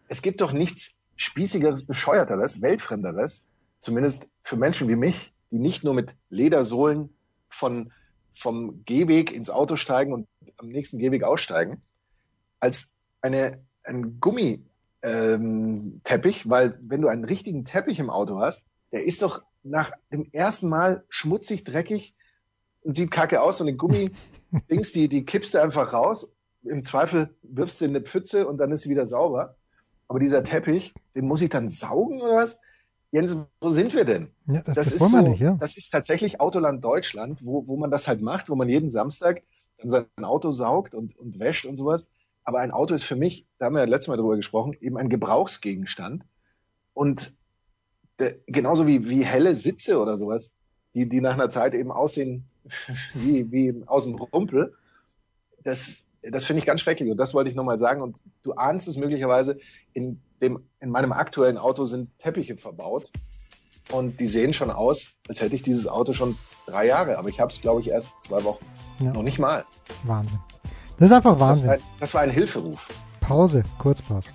[0.08, 3.46] Es gibt doch nichts spießigeres, bescheuerteres, weltfremderes,
[3.80, 7.16] zumindest für Menschen wie mich, die nicht nur mit Ledersohlen
[7.48, 7.92] von,
[8.34, 11.80] vom Gehweg ins Auto steigen und am nächsten Gehweg aussteigen,
[12.60, 14.64] als eine, ein Gummiteppich,
[15.04, 20.28] ähm, weil wenn du einen richtigen Teppich im Auto hast, der ist doch nach dem
[20.32, 22.14] ersten Mal schmutzig, dreckig
[22.82, 26.30] und sieht kacke aus und den Gummi-Dings, die, die kippst du einfach raus.
[26.62, 29.56] Im Zweifel wirfst du in eine Pfütze und dann ist sie wieder sauber.
[30.06, 32.58] Aber dieser Teppich, den muss ich dann saugen oder was?
[33.10, 34.28] Jens, wo sind wir denn?
[34.46, 35.56] Ja, das, das, ist wollen wir so, nicht, ja.
[35.60, 39.42] das ist tatsächlich Autoland Deutschland, wo, wo man das halt macht, wo man jeden Samstag
[39.78, 42.06] dann sein Auto saugt und, und wäscht und sowas.
[42.42, 44.98] Aber ein Auto ist für mich, da haben wir ja letztes Mal drüber gesprochen, eben
[44.98, 46.24] ein Gebrauchsgegenstand.
[46.92, 47.34] Und
[48.18, 50.52] der, genauso wie, wie helle Sitze oder sowas,
[50.94, 52.44] die, die nach einer Zeit eben aussehen
[53.14, 54.74] wie, wie aus dem Rumpel,
[55.62, 57.10] das, das finde ich ganz schrecklich.
[57.10, 58.02] Und das wollte ich nochmal sagen.
[58.02, 59.58] Und du ahnst es möglicherweise,
[59.92, 63.10] in, dem, in meinem aktuellen Auto sind Teppiche verbaut.
[63.92, 67.18] Und die sehen schon aus, als hätte ich dieses Auto schon drei Jahre.
[67.18, 68.64] Aber ich habe es, glaube ich, erst zwei Wochen.
[69.00, 69.12] Ja.
[69.12, 69.64] Noch nicht mal.
[70.04, 70.38] Wahnsinn.
[70.98, 71.70] Das ist einfach Das war, Wahnsinn.
[71.70, 72.88] ein, das war ein Hilferuf.
[73.20, 74.30] Pause, Kurzpause.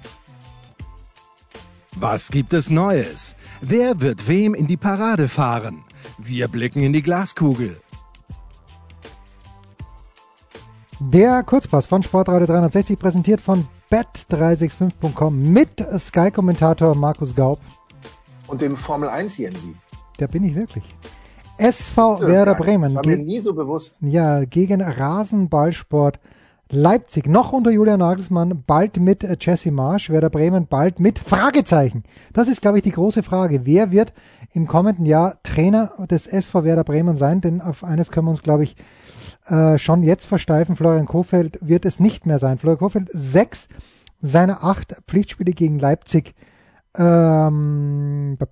[2.01, 3.35] Was gibt es Neues?
[3.59, 5.83] Wer wird wem in die Parade fahren?
[6.17, 7.81] Wir blicken in die Glaskugel.
[11.01, 17.59] Der Kurzpass von Sportradio 360 präsentiert von bet365.com mit Sky-Kommentator Markus Gaub.
[18.47, 19.75] Und dem Formel 1 Jensi.
[20.19, 20.85] Der bin ich wirklich.
[21.57, 22.83] SV Werder Bremen.
[22.83, 23.97] Das war mir nie so bewusst.
[23.99, 26.17] ja, gegen Rasenballsport
[26.71, 27.27] Leipzig.
[27.27, 30.10] Noch unter Julian Nagelsmann, bald mit äh, Jesse Marsch.
[30.10, 32.03] Werder Bremen bald mit Fragezeichen.
[32.32, 33.65] Das ist, glaube ich, die große Frage.
[33.65, 34.13] Wer wird
[34.53, 37.41] im kommenden Jahr Trainer des SV Werder Bremen sein?
[37.41, 38.75] Denn auf eines können wir uns, glaube ich,
[39.47, 40.75] äh, schon jetzt versteifen.
[40.75, 42.60] Florian Kofeld wird es nicht mehr sein.
[42.60, 43.67] Florian Kofeld sechs
[44.21, 46.36] seiner acht Pflichtspiele gegen Leipzig
[46.95, 48.47] ähm, ba,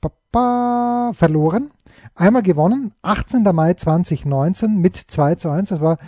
[0.00, 1.72] ba, ba, verloren.
[2.14, 3.42] Einmal gewonnen, 18.
[3.52, 5.70] Mai 2019 mit 2 zu 1.
[5.70, 5.98] Das war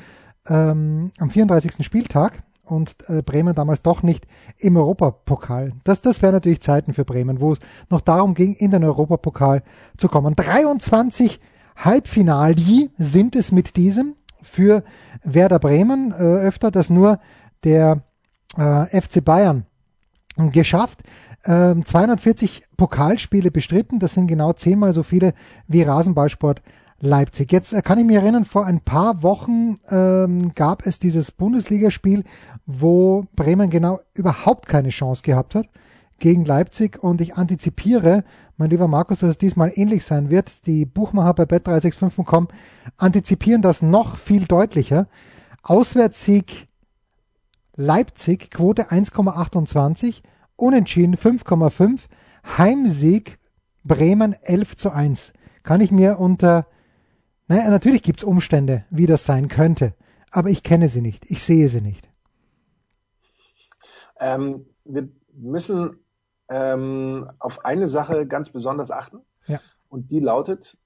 [0.48, 1.84] ähm, am 34.
[1.84, 4.26] Spieltag und äh, Bremen damals doch nicht
[4.58, 5.72] im Europapokal.
[5.84, 9.62] Das, das wäre natürlich Zeiten für Bremen, wo es noch darum ging, in den Europapokal
[9.96, 10.36] zu kommen.
[10.36, 11.40] 23
[11.76, 14.84] Halbfinali sind es mit diesem für
[15.24, 16.12] Werder Bremen.
[16.12, 17.18] Äh, öfter das nur
[17.64, 18.02] der
[18.56, 19.66] äh, FC Bayern
[20.36, 21.00] geschafft.
[21.44, 25.32] Ähm, 240 Pokalspiele bestritten, das sind genau zehnmal so viele
[25.66, 26.62] wie Rasenballsport
[27.00, 27.50] Leipzig.
[27.52, 32.24] Jetzt äh, kann ich mich erinnern, vor ein paar Wochen ähm, gab es dieses Bundesligaspiel,
[32.66, 35.68] wo Bremen genau überhaupt keine Chance gehabt hat
[36.18, 38.24] gegen Leipzig und ich antizipiere,
[38.56, 40.66] mein lieber Markus, dass es diesmal ähnlich sein wird.
[40.66, 42.48] Die Buchmacher bei bet365.com
[42.98, 45.08] antizipieren das noch viel deutlicher.
[45.62, 46.68] Auswärtssieg
[47.74, 50.22] Leipzig, Quote 1,28,
[50.56, 52.00] Unentschieden 5,5,
[52.58, 53.38] Heimsieg
[53.82, 55.32] Bremen 11 zu 1.
[55.62, 56.66] Kann ich mir unter,
[57.50, 59.94] naja, natürlich gibt es Umstände, wie das sein könnte,
[60.30, 62.08] aber ich kenne sie nicht, ich sehe sie nicht.
[64.20, 65.96] Ähm, wir müssen
[66.48, 69.18] ähm, auf eine Sache ganz besonders achten.
[69.48, 69.58] Ja.
[69.88, 70.78] Und die lautet,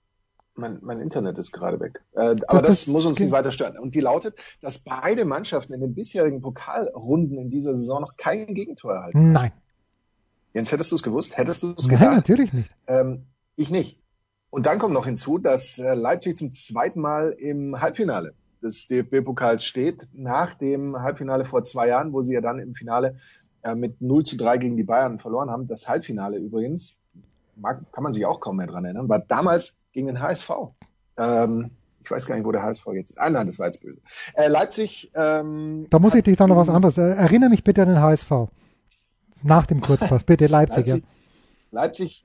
[0.56, 2.02] mein, mein Internet ist gerade weg.
[2.12, 3.78] Äh, aber das, das muss uns nicht weiter stören.
[3.78, 8.54] Und die lautet, dass beide Mannschaften in den bisherigen Pokalrunden in dieser Saison noch kein
[8.54, 9.32] Gegentor erhalten.
[9.32, 9.52] Nein,
[10.54, 11.36] Jens, hättest du es gewusst?
[11.36, 12.16] Hättest du es nein, gedacht?
[12.16, 12.70] natürlich nicht.
[12.86, 14.00] Ähm, ich nicht.
[14.54, 19.64] Und dann kommt noch hinzu, dass äh, Leipzig zum zweiten Mal im Halbfinale des DFB-Pokals
[19.64, 23.16] steht, nach dem Halbfinale vor zwei Jahren, wo sie ja dann im Finale
[23.64, 25.66] äh, mit 0 zu 3 gegen die Bayern verloren haben.
[25.66, 26.96] Das Halbfinale übrigens,
[27.56, 30.50] mag, kann man sich auch kaum mehr dran erinnern, war damals gegen den HSV.
[31.16, 31.72] Ähm,
[32.04, 33.18] ich weiß gar nicht, wo der HSV jetzt ist.
[33.18, 33.98] Ah nein, das war jetzt böse.
[34.34, 35.10] Äh, Leipzig.
[35.16, 36.96] Ähm, Da muss ich dich doch noch was anderes.
[36.96, 38.30] Äh, Erinnere mich bitte an den HSV.
[39.42, 40.86] Nach dem Kurzpass, bitte Leipzig.
[40.86, 41.04] Leipzig,
[41.72, 42.24] Leipzig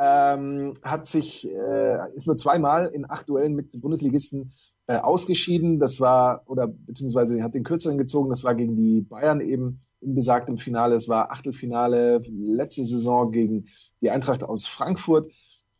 [0.00, 4.52] ähm, hat sich, äh, ist nur zweimal in acht Duellen mit Bundesligisten
[4.86, 5.78] äh, ausgeschieden.
[5.78, 10.14] Das war, oder beziehungsweise hat den kürzeren gezogen, das war gegen die Bayern eben in
[10.14, 10.94] besagtem Finale.
[10.96, 13.66] Es war Achtelfinale letzte Saison gegen
[14.00, 15.30] die Eintracht aus Frankfurt.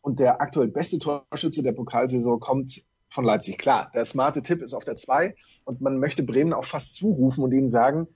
[0.01, 3.57] Und der aktuell beste Torschütze der Pokalsaison kommt von Leipzig.
[3.57, 7.43] Klar, der smarte Tipp ist auf der zwei und man möchte Bremen auch fast zurufen
[7.43, 8.07] und ihnen sagen,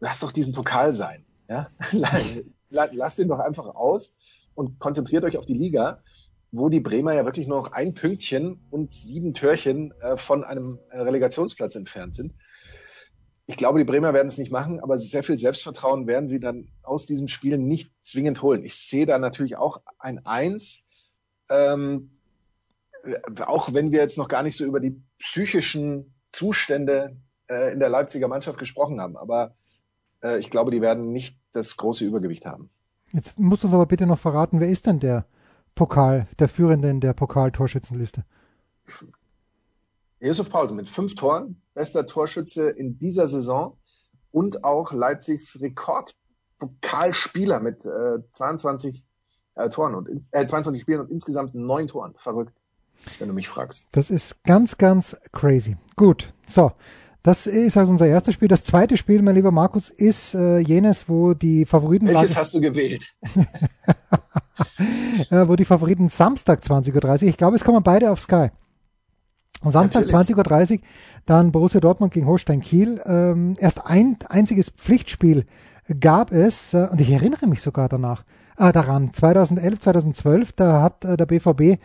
[0.00, 1.24] lass doch diesen Pokal sein.
[1.48, 1.68] Ja?
[2.70, 4.14] La- Lasst den doch einfach aus
[4.54, 6.02] und konzentriert euch auf die Liga.
[6.56, 10.78] wo die Bremer ja wirklich nur noch ein Pünktchen und sieben Törchen äh, von einem
[10.90, 12.32] äh, Relegationsplatz entfernt sind.
[13.46, 16.68] Ich glaube, die Bremer werden es nicht machen, aber sehr viel Selbstvertrauen werden sie dann
[16.84, 18.64] aus diesem Spiel nicht zwingend holen.
[18.64, 20.86] Ich sehe da natürlich auch ein Eins,
[21.50, 22.12] ähm,
[23.44, 27.16] auch wenn wir jetzt noch gar nicht so über die psychischen Zustände
[27.48, 29.16] äh, in der Leipziger Mannschaft gesprochen haben.
[29.16, 29.54] Aber
[30.22, 32.70] äh, ich glaube, die werden nicht das große Übergewicht haben.
[33.14, 35.24] Jetzt musst du uns aber bitte noch verraten, wer ist denn der
[35.76, 38.24] Pokal, der Führende in der Pokal-Torschützenliste?
[40.18, 43.78] Yusuf Paulsen mit fünf Toren, bester Torschütze in dieser Saison
[44.32, 49.04] und auch Leipzigs Rekordpokalspieler mit äh, 22
[49.54, 52.14] äh, Toren und äh, 22 Spielen und insgesamt neun Toren.
[52.16, 52.52] Verrückt,
[53.20, 53.86] wenn du mich fragst.
[53.92, 55.76] Das ist ganz, ganz crazy.
[55.94, 56.72] Gut, so.
[57.24, 58.48] Das ist also unser erstes Spiel.
[58.48, 62.06] Das zweite Spiel, mein lieber Markus, ist äh, jenes, wo die Favoriten.
[62.06, 63.14] Welches hast du gewählt?
[65.30, 67.28] äh, wo die Favoriten Samstag 20.30 Uhr.
[67.30, 68.50] Ich glaube, es kommen beide auf Sky.
[69.64, 70.78] Samstag 20.30 Uhr,
[71.24, 73.00] dann Borussia Dortmund gegen Holstein Kiel.
[73.06, 75.46] Ähm, erst ein einziges Pflichtspiel
[76.00, 78.24] gab es, äh, und ich erinnere mich sogar danach,
[78.58, 81.80] äh, daran, 2011, 2012, da hat äh, der BVB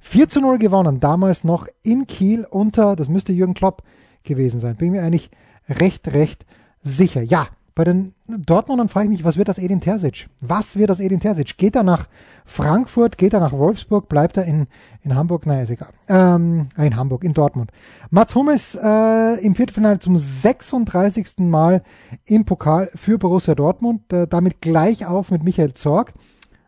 [0.00, 3.82] 4 zu 0 gewonnen, damals noch in Kiel unter, das müsste Jürgen Klopp
[4.24, 4.76] gewesen sein.
[4.76, 5.30] Bin mir eigentlich
[5.68, 6.44] recht, recht
[6.82, 7.22] sicher.
[7.22, 10.28] Ja, bei den Dortmundern frage ich mich, was wird das Edin Terzic?
[10.40, 11.58] Was wird das Edin Terzic?
[11.58, 12.06] Geht er nach
[12.44, 13.18] Frankfurt?
[13.18, 14.08] Geht er nach Wolfsburg?
[14.08, 14.68] Bleibt er in,
[15.02, 15.44] in Hamburg?
[15.44, 15.88] Naja, ist egal.
[16.08, 17.72] Ähm, in Hamburg, in Dortmund.
[18.10, 21.38] Mats Hummels äh, im Viertelfinale zum 36.
[21.38, 21.82] Mal
[22.26, 24.12] im Pokal für Borussia Dortmund.
[24.12, 26.12] Äh, damit gleich auf mit Michael Zorg.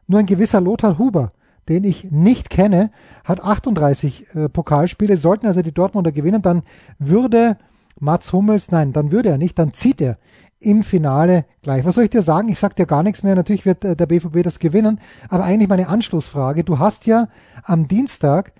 [0.09, 1.33] Nur ein gewisser Lothar Huber,
[1.69, 2.91] den ich nicht kenne,
[3.25, 5.17] hat 38 äh, Pokalspiele.
[5.17, 6.63] Sollten also die Dortmunder gewinnen, dann
[6.99, 7.57] würde
[7.99, 10.19] Mats Hummels, nein, dann würde er nicht, dann zieht er
[10.61, 11.85] im Finale gleich.
[11.85, 12.49] Was soll ich dir sagen?
[12.49, 13.35] Ich sag dir gar nichts mehr.
[13.35, 15.01] Natürlich wird äh, der BVB das gewinnen.
[15.29, 16.65] Aber eigentlich meine Anschlussfrage.
[16.65, 17.29] Du hast ja
[17.63, 18.53] am Dienstag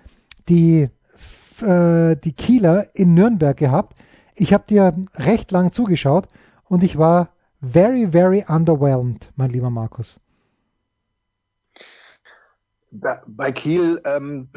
[0.47, 0.89] die,
[1.61, 3.97] äh, die Kieler in Nürnberg gehabt.
[4.35, 6.27] Ich habe dir recht lang zugeschaut
[6.65, 7.29] und ich war
[7.61, 10.19] very, very underwhelmed, mein lieber Markus.
[12.91, 14.49] Bei Kiel, ähm,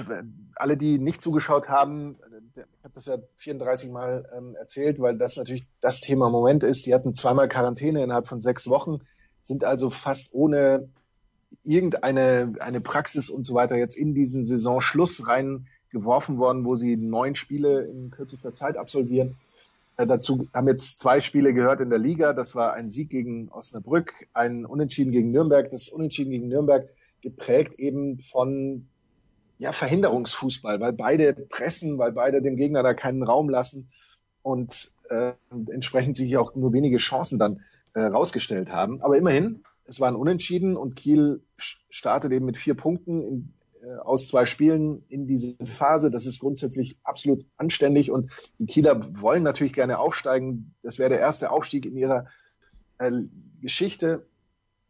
[0.55, 2.17] alle, die nicht zugeschaut haben,
[2.55, 6.63] ich habe das ja 34 Mal ähm, erzählt, weil das natürlich das Thema im Moment
[6.63, 6.87] ist.
[6.87, 9.01] Die hatten zweimal Quarantäne innerhalb von sechs Wochen,
[9.43, 10.89] sind also fast ohne
[11.65, 17.35] irgendeine eine Praxis und so weiter jetzt in diesen Saisonschluss reingeworfen worden, wo sie neun
[17.35, 19.37] Spiele in kürzester Zeit absolvieren.
[19.97, 22.33] Äh, dazu haben jetzt zwei Spiele gehört in der Liga.
[22.33, 25.71] Das war ein Sieg gegen Osnabrück, ein Unentschieden gegen Nürnberg.
[25.71, 26.89] Das Unentschieden gegen Nürnberg
[27.23, 28.89] geprägt eben von
[29.59, 33.91] ja, Verhinderungsfußball, weil beide pressen, weil beide dem Gegner da keinen Raum lassen
[34.43, 35.33] und äh,
[35.71, 37.61] entsprechend sich auch nur wenige Chancen dann
[37.93, 39.03] äh, rausgestellt haben.
[39.03, 44.29] Aber immerhin, es waren Unentschieden und Kiel startet eben mit vier Punkten in, äh, aus
[44.29, 46.11] zwei Spielen in diese Phase.
[46.11, 50.75] Das ist grundsätzlich absolut anständig und die Kieler wollen natürlich gerne aufsteigen.
[50.83, 52.27] Das wäre der erste Aufstieg in ihrer
[52.99, 53.11] äh,
[53.61, 54.27] Geschichte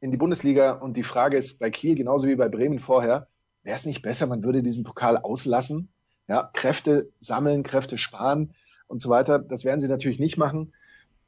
[0.01, 3.29] in die Bundesliga und die Frage ist bei Kiel genauso wie bei Bremen vorher,
[3.63, 5.91] wäre es nicht besser, man würde diesen Pokal auslassen,
[6.29, 8.55] ja, Kräfte sammeln, Kräfte sparen
[8.87, 9.39] und so weiter.
[9.39, 10.73] Das werden sie natürlich nicht machen.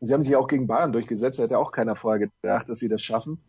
[0.00, 2.88] Sie haben sich auch gegen Bayern durchgesetzt, da hätte auch keiner vorher gedacht, dass sie
[2.88, 3.42] das schaffen.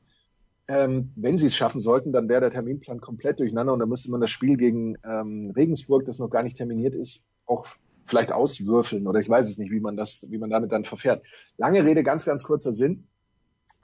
[0.67, 4.11] Ähm, wenn sie es schaffen sollten, dann wäre der Terminplan komplett durcheinander und dann müsste
[4.11, 7.67] man das Spiel gegen ähm, Regensburg, das noch gar nicht terminiert ist, auch
[8.05, 11.25] vielleicht auswürfeln oder ich weiß es nicht, wie man das, wie man damit dann verfährt.
[11.57, 13.07] Lange Rede, ganz, ganz kurzer Sinn.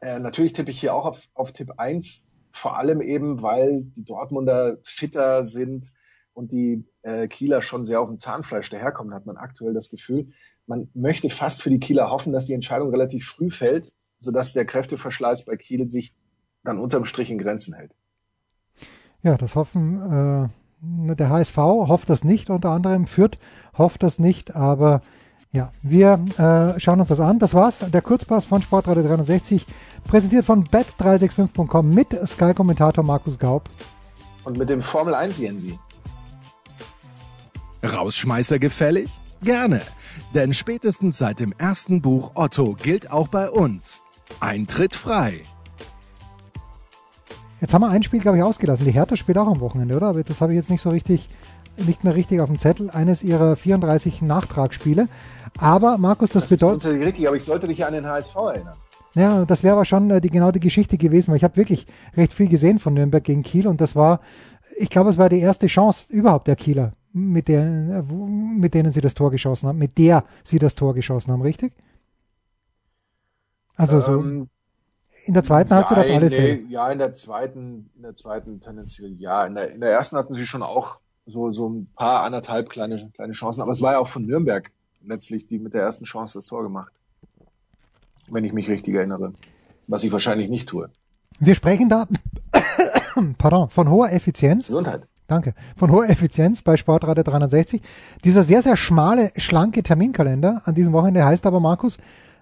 [0.01, 4.03] Äh, natürlich tippe ich hier auch auf, auf Tipp 1 vor allem eben, weil die
[4.03, 5.91] Dortmunder fitter sind
[6.33, 10.29] und die äh, Kieler schon sehr auf dem Zahnfleisch daherkommen, hat man aktuell das Gefühl.
[10.65, 14.65] Man möchte fast für die Kieler hoffen, dass die Entscheidung relativ früh fällt, sodass der
[14.65, 16.13] Kräfteverschleiß bei Kiel sich
[16.63, 17.93] dann unterm Strich in Grenzen hält.
[19.21, 20.49] Ja, das hoffen äh,
[20.81, 23.37] der HSV hofft das nicht, unter anderem Fürth
[23.77, 25.01] hofft das nicht, aber
[25.51, 27.39] ja, wir äh, schauen uns das an.
[27.39, 29.65] Das war's, der Kurzpass von Sportradio 360,
[30.07, 33.69] präsentiert von bet365.com mit Sky-Kommentator Markus Gaub.
[34.43, 35.79] Und mit dem Formel 1 Jensi.
[37.83, 39.09] Rausschmeißer gefällig?
[39.41, 39.81] Gerne,
[40.33, 44.03] denn spätestens seit dem ersten Buch Otto gilt auch bei uns.
[44.41, 45.41] Eintritt frei.
[47.61, 48.85] Jetzt haben wir ein Spiel, glaube ich, ausgelassen.
[48.85, 50.09] Die Hertha spielt auch am Wochenende, oder?
[50.09, 51.29] Aber das habe ich jetzt nicht so richtig,
[51.85, 52.89] nicht mehr richtig auf dem Zettel.
[52.89, 55.07] Eines ihrer 34 Nachtragsspiele.
[55.57, 56.85] Aber Markus, das, das bedeutet.
[56.85, 58.77] Das ist richtig, aber ich sollte dich an den HSV erinnern.
[59.15, 61.85] Ja, das wäre aber schon äh, die, genau die Geschichte gewesen, weil ich habe wirklich
[62.15, 64.21] recht viel gesehen von Nürnberg gegen Kiel und das war,
[64.77, 68.91] ich glaube, es war die erste Chance überhaupt der Kieler, mit, der, äh, mit denen
[68.91, 71.73] sie das Tor geschossen haben, mit der sie das Tor geschossen haben, richtig?
[73.75, 74.19] Also so.
[74.19, 74.49] Ähm,
[75.25, 76.61] in der zweiten Halbzeit auf alle nee, Fälle.
[76.69, 79.45] Ja, in der zweiten, in der zweiten tendenziell ja.
[79.45, 83.09] In der, in der ersten hatten sie schon auch so, so ein paar anderthalb kleine,
[83.13, 83.61] kleine Chancen.
[83.61, 84.71] Aber es war ja auch von Nürnberg
[85.05, 86.91] letztlich die mit der ersten Chance das Tor gemacht.
[88.27, 89.33] Wenn ich mich richtig erinnere.
[89.87, 90.89] Was ich wahrscheinlich nicht tue.
[91.39, 92.05] Wir sprechen da,
[93.37, 94.67] pardon, von hoher Effizienz.
[94.67, 95.07] Gesundheit.
[95.27, 95.53] Danke.
[95.77, 97.81] Von hoher Effizienz bei Sportradio 360.
[98.23, 101.97] Dieser sehr, sehr schmale, schlanke Terminkalender an diesem Wochenende heißt aber, Markus,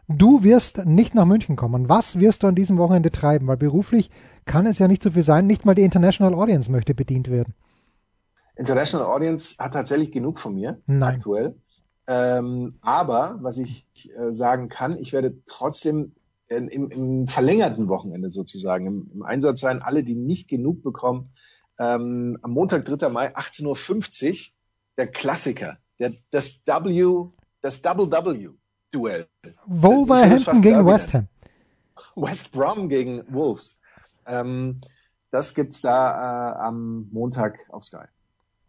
[0.08, 1.90] du wirst nicht nach München kommen.
[1.90, 3.48] Was wirst du an diesem Wochenende treiben?
[3.48, 4.10] Weil beruflich
[4.46, 5.48] kann es ja nicht so viel sein.
[5.48, 7.54] Nicht mal die International Audience möchte bedient werden.
[8.58, 11.16] International Audience hat tatsächlich genug von mir Nein.
[11.16, 11.56] aktuell.
[12.08, 16.14] Ähm, aber was ich äh, sagen kann, ich werde trotzdem
[16.48, 19.82] im, im verlängerten Wochenende sozusagen im, im Einsatz sein.
[19.82, 21.30] Alle, die nicht genug bekommen,
[21.80, 23.10] ähm, am Montag, 3.
[23.10, 24.36] Mai, 18.50 Uhr,
[24.98, 27.26] der Klassiker, der, das W,
[27.62, 28.50] das Double W
[28.92, 29.28] Duell.
[29.66, 31.28] Wolverhampton gegen West Ham.
[32.16, 33.82] West Brom gegen Wolves.
[34.26, 34.82] Ähm,
[35.30, 38.06] das gibt's da äh, am Montag auf Sky.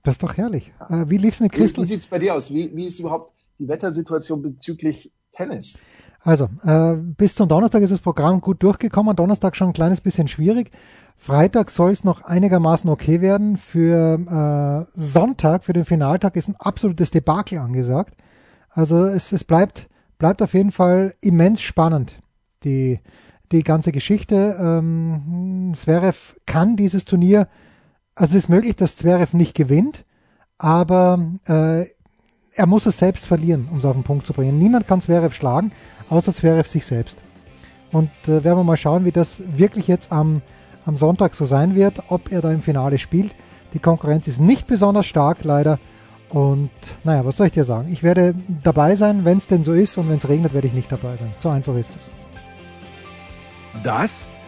[0.08, 0.72] Das ist doch herrlich.
[0.88, 1.82] Äh, wie lief's mit Christel?
[1.82, 2.50] Wie, wie sieht's bei dir aus?
[2.50, 5.82] Wie, wie ist überhaupt die Wettersituation bezüglich Tennis?
[6.20, 9.14] Also, äh, bis zum Donnerstag ist das Programm gut durchgekommen.
[9.14, 10.70] Donnerstag schon ein kleines bisschen schwierig.
[11.18, 13.58] Freitag soll es noch einigermaßen okay werden.
[13.58, 18.14] Für äh, Sonntag, für den Finaltag, ist ein absolutes Debakel angesagt.
[18.70, 22.18] Also es, es bleibt, bleibt auf jeden Fall immens spannend,
[22.64, 22.98] die,
[23.52, 24.56] die ganze Geschichte.
[24.58, 27.46] Ähm, Zverev kann dieses Turnier,
[28.18, 30.04] also es ist möglich, dass Zverev nicht gewinnt,
[30.58, 31.86] aber äh,
[32.52, 34.58] er muss es selbst verlieren, um es auf den Punkt zu bringen.
[34.58, 35.72] Niemand kann Zverev schlagen,
[36.10, 37.18] außer Zverev sich selbst.
[37.92, 40.42] Und äh, werden wir mal schauen, wie das wirklich jetzt am
[40.88, 43.32] am Sonntag so sein wird, ob er da im Finale spielt.
[43.74, 45.78] Die Konkurrenz ist nicht besonders stark, leider.
[46.30, 46.70] Und
[47.04, 47.92] naja, was soll ich dir sagen?
[47.92, 50.72] Ich werde dabei sein, wenn es denn so ist und wenn es regnet, werde ich
[50.72, 51.34] nicht dabei sein.
[51.36, 53.82] So einfach ist es.
[53.82, 54.30] Das